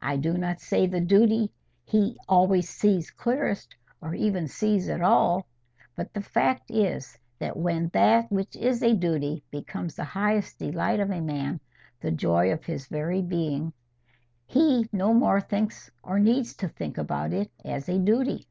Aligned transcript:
I 0.00 0.16
do 0.16 0.38
not 0.38 0.60
say 0.62 0.86
the 0.86 0.98
duty 1.02 1.52
he 1.84 2.16
always 2.26 2.66
sees 2.70 3.10
clearest, 3.10 3.76
or 4.00 4.14
even 4.14 4.48
sees 4.48 4.88
at 4.88 5.02
all. 5.02 5.44
But 5.94 6.14
the 6.14 6.22
fact 6.22 6.70
is, 6.70 7.18
that 7.38 7.54
when 7.54 7.88
that 7.88 8.32
which 8.32 8.56
is 8.56 8.82
a 8.82 8.94
duty 8.94 9.44
becomes 9.50 9.94
the 9.96 10.04
highest 10.04 10.58
delight 10.58 11.00
of 11.00 11.10
a 11.10 11.20
man, 11.20 11.60
the 12.00 12.10
joy 12.10 12.50
of 12.50 12.64
his 12.64 12.86
very 12.86 13.20
being, 13.20 13.74
he 14.46 14.88
no 14.90 15.12
more 15.12 15.38
thinks 15.38 15.90
or 16.02 16.18
needs 16.18 16.54
to 16.56 16.68
think 16.68 16.96
about 16.96 17.34
it 17.34 17.50
as 17.62 17.90
a 17.90 17.98
duty. 17.98 18.48